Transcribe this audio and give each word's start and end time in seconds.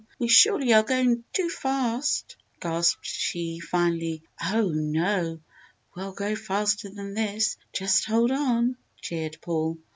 we 0.17 0.27
surely 0.27 0.73
are 0.73 0.81
going 0.81 1.23
too 1.31 1.47
fast!" 1.47 2.35
gasped 2.59 3.05
she, 3.05 3.59
finally. 3.59 4.23
"Oh, 4.43 4.71
no! 4.73 5.41
We'll 5.95 6.13
go 6.13 6.35
faster 6.35 6.89
than 6.89 7.13
this 7.13 7.55
just 7.71 8.05
hold 8.05 8.31
on!" 8.31 8.77
cheered 8.99 9.37
Paul. 9.43 9.77